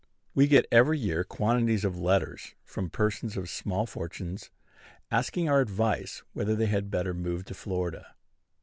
We 0.33 0.47
get 0.47 0.65
every 0.71 0.97
year 0.97 1.23
quantities 1.23 1.85
of 1.85 1.95
letters 1.99 2.55
from 2.65 2.89
persons 2.89 3.37
of 3.37 3.47
small 3.51 3.85
fortunes, 3.85 4.49
asking 5.11 5.47
our 5.47 5.59
advice 5.61 6.23
whether 6.33 6.55
they 6.55 6.65
had 6.65 6.89
better 6.89 7.13
move 7.13 7.45
to 7.45 7.53
Florida. 7.53 8.15